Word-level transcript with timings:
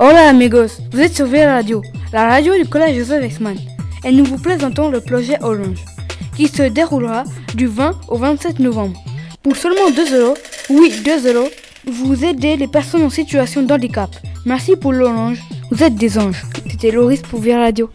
Hola 0.00 0.28
amigos, 0.28 0.78
vous 0.92 1.00
êtes 1.00 1.16
sur 1.16 1.26
VRadio, 1.26 1.80
Radio, 1.80 1.82
la 2.12 2.28
radio 2.28 2.54
du 2.54 2.68
collège 2.68 2.98
Joseph 2.98 3.24
Exman, 3.24 3.56
et 4.04 4.12
nous 4.12 4.24
vous 4.24 4.38
présentons 4.38 4.90
le 4.90 5.00
projet 5.00 5.36
Orange, 5.42 5.84
qui 6.36 6.46
se 6.46 6.62
déroulera 6.62 7.24
du 7.56 7.66
20 7.66 8.02
au 8.06 8.16
27 8.16 8.60
novembre. 8.60 8.96
Pour 9.42 9.56
seulement 9.56 9.90
2 9.90 10.20
euros, 10.20 10.36
oui 10.70 10.92
2 11.04 11.34
euros, 11.34 11.48
vous 11.84 12.24
aidez 12.24 12.56
les 12.56 12.68
personnes 12.68 13.02
en 13.02 13.10
situation 13.10 13.64
de 13.64 13.72
handicap. 13.72 14.10
Merci 14.46 14.76
pour 14.76 14.92
l'orange, 14.92 15.40
vous 15.72 15.82
êtes 15.82 15.96
des 15.96 16.16
anges. 16.16 16.44
C'était 16.70 16.92
Loris 16.92 17.22
pour 17.22 17.40
VRadio. 17.40 17.58
Radio. 17.58 17.90